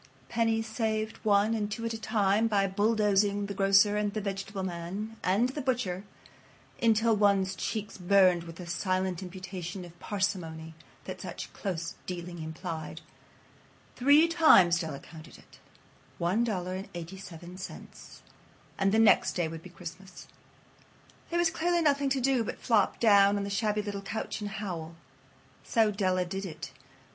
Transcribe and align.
Pennies 0.29 0.65
saved 0.65 1.17
one 1.17 1.53
and 1.53 1.71
two 1.71 1.85
at 1.85 1.93
a 1.93 2.01
time 2.01 2.47
by 2.47 2.65
bulldozing 2.65 3.45
the 3.45 3.53
grocer 3.53 3.97
and 3.97 4.11
the 4.15 4.19
vegetable 4.19 4.63
man 4.63 5.15
and 5.23 5.49
the 5.49 5.61
butcher 5.61 6.03
until 6.81 7.15
one's 7.15 7.53
cheeks 7.55 7.99
burned 7.99 8.45
with 8.45 8.55
the 8.55 8.65
silent 8.65 9.21
imputation 9.21 9.85
of 9.85 9.99
parsimony 9.99 10.73
that 11.03 11.21
such 11.21 11.53
close 11.53 11.93
dealing 12.07 12.41
implied. 12.41 13.01
Three 13.95 14.27
times 14.27 14.79
Della 14.79 14.99
counted 14.99 15.37
it. 15.37 15.59
One 16.17 16.43
dollar 16.43 16.73
and 16.73 16.89
eighty 16.95 17.17
seven 17.17 17.55
cents. 17.55 18.23
And 18.79 18.91
the 18.91 18.97
next 18.97 19.33
day 19.33 19.47
would 19.47 19.61
be 19.61 19.69
Christmas. 19.69 20.27
There 21.29 21.37
was 21.37 21.51
clearly 21.51 21.83
nothing 21.83 22.09
to 22.09 22.19
do 22.19 22.43
but 22.43 22.57
flop 22.57 22.99
down 22.99 23.37
on 23.37 23.43
the 23.43 23.51
shabby 23.51 23.83
little 23.83 24.01
couch 24.01 24.41
and 24.41 24.49
howl. 24.49 24.95
So 25.63 25.91
Della 25.91 26.25
did 26.25 26.47
it. 26.47 26.71